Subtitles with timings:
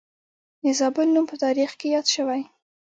[0.63, 2.41] د زابل نوم په تاریخ کې یاد شوی